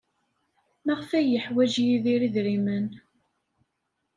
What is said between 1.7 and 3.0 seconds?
Yidir idrimen?